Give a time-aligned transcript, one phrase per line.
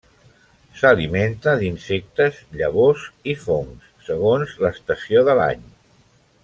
[0.79, 3.05] S'alimenta d'insectes, llavors
[3.35, 5.67] i fongs segons l'estació de l'any.